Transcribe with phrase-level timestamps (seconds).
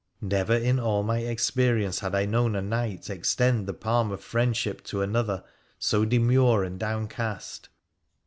[0.19, 4.83] Never in all my experience had I known a knight extend the palm of friendship
[4.85, 5.43] to another
[5.77, 7.69] so demure and downcast.